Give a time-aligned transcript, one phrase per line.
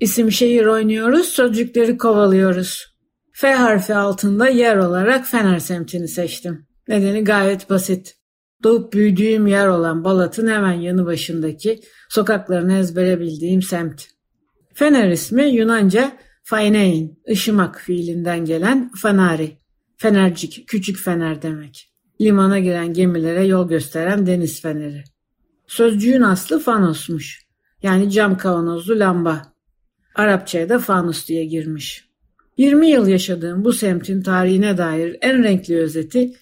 [0.00, 2.96] İsim şehir oynuyoruz, sözcükleri kovalıyoruz.
[3.32, 6.66] F harfi altında yer olarak Fener semtini seçtim.
[6.88, 8.14] Nedeni gayet basit.
[8.62, 14.02] Doğup büyüdüğüm yer olan Balat'ın hemen yanı başındaki sokaklarını ezbere bildiğim semt.
[14.74, 16.12] Fener ismi Yunanca
[16.44, 19.58] fainein, ışımak fiilinden gelen fanari.
[19.96, 21.92] Fenercik, küçük fener demek.
[22.20, 25.04] Limana giren gemilere yol gösteren deniz feneri.
[25.66, 27.46] Sözcüğün aslı fanosmuş.
[27.82, 29.55] Yani cam kavanozlu lamba.
[30.16, 32.08] Arapçaya da fanus diye girmiş.
[32.56, 36.32] 20 yıl yaşadığım bu semtin tarihine dair en renkli özeti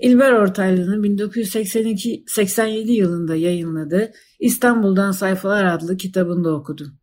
[0.00, 6.98] İlber Ortaylı'nın 1982-87 yılında yayınladığı İstanbul'dan Sayfalar adlı kitabında okudum.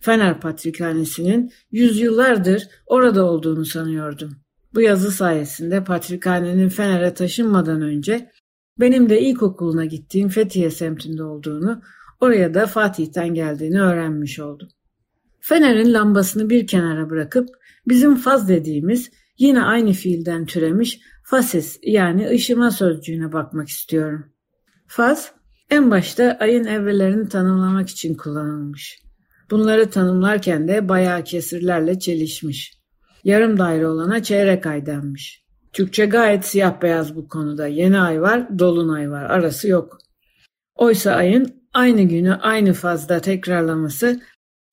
[0.00, 4.36] Fener Patrikhanesi'nin yüzyıllardır orada olduğunu sanıyordum.
[4.74, 8.30] Bu yazı sayesinde Patrikhanenin Fener'e taşınmadan önce
[8.80, 11.82] benim de ilkokuluna gittiğim Fethiye semtinde olduğunu,
[12.20, 14.68] oraya da Fatih'ten geldiğini öğrenmiş oldum.
[15.44, 17.48] Fener'in lambasını bir kenara bırakıp
[17.88, 24.26] bizim faz dediğimiz yine aynı fiilden türemiş fasis yani ışıma sözcüğüne bakmak istiyorum.
[24.86, 25.32] Faz
[25.70, 29.02] en başta ayın evrelerini tanımlamak için kullanılmış.
[29.50, 32.78] Bunları tanımlarken de bayağı kesirlerle çelişmiş.
[33.24, 35.42] Yarım daire olana çeyrek ay denmiş.
[35.72, 37.66] Türkçe gayet siyah beyaz bu konuda.
[37.66, 39.24] Yeni ay var, dolunay var.
[39.24, 39.98] Arası yok.
[40.74, 44.20] Oysa ayın aynı günü aynı fazda tekrarlaması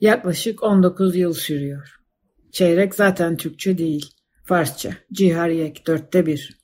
[0.01, 1.99] yaklaşık 19 yıl sürüyor.
[2.51, 4.11] Çeyrek zaten Türkçe değil.
[4.43, 6.59] Farsça, cihariyek dörtte bir.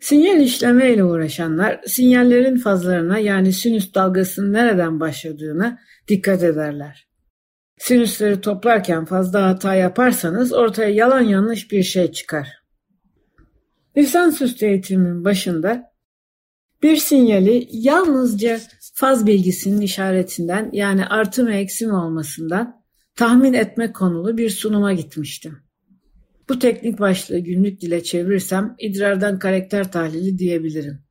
[0.00, 7.08] Sinyal işlemeyle uğraşanlar sinyallerin fazlarına yani sinüs dalgasının nereden başladığına dikkat ederler.
[7.78, 12.48] Sinüsleri toplarken fazla hata yaparsanız ortaya yalan yanlış bir şey çıkar.
[13.96, 15.92] Lisansüstü eğitimin başında
[16.82, 18.60] bir sinyali yalnızca
[18.94, 22.83] faz bilgisinin işaretinden yani artı mı eksi mi olmasından
[23.16, 25.58] tahmin etme konulu bir sunuma gitmiştim.
[26.48, 31.02] Bu teknik başlığı günlük dile çevirirsem idrardan karakter tahlili diyebilirim.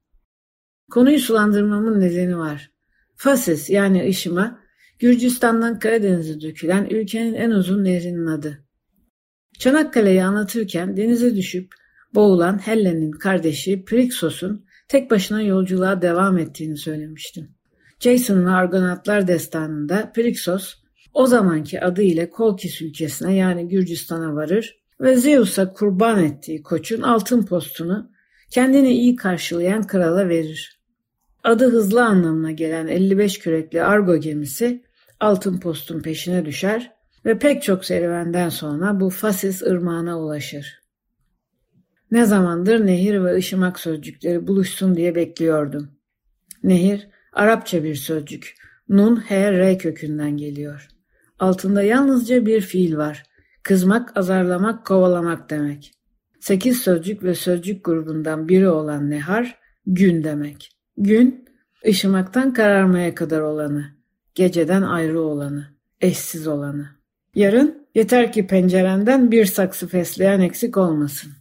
[0.91, 2.71] Konuyu sulandırmamın nedeni var.
[3.15, 4.59] Fases yani ışıma
[4.99, 8.65] Gürcistan'dan Karadeniz'e dökülen ülkenin en uzun nehrinin adı.
[9.59, 11.73] Çanakkale'yi anlatırken denize düşüp
[12.15, 17.55] boğulan Helle'nin kardeşi Prixos'un tek başına yolculuğa devam ettiğini söylemiştim.
[17.99, 20.82] Jason ve Argonatlar destanında Prixos
[21.13, 27.45] o zamanki adı ile Kolkis ülkesine yani Gürcistan'a varır ve Zeus'a kurban ettiği koçun altın
[27.45, 28.11] postunu
[28.49, 30.79] kendini iyi karşılayan krala verir.
[31.43, 34.83] Adı hızlı anlamına gelen 55 kürekli Argo gemisi
[35.19, 36.91] altın postun peşine düşer
[37.25, 40.83] ve pek çok serüvenden sonra bu Fasis ırmağına ulaşır.
[42.11, 45.91] Ne zamandır nehir ve ışımak sözcükleri buluşsun diye bekliyordum.
[46.63, 48.55] Nehir, Arapça bir sözcük.
[48.89, 50.92] Nun, he, re kökünden geliyor.
[51.39, 53.23] Altında yalnızca bir fiil var.
[53.63, 55.91] Kızmak, azarlamak, kovalamak demek.
[56.39, 60.71] Sekiz sözcük ve sözcük grubundan biri olan nehar, gün demek.
[60.97, 61.45] Gün,
[61.87, 63.85] ışımaktan kararmaya kadar olanı,
[64.35, 65.67] geceden ayrı olanı,
[66.01, 66.89] eşsiz olanı.
[67.35, 71.31] Yarın, yeter ki pencerenden bir saksı fesleğen eksik olmasın.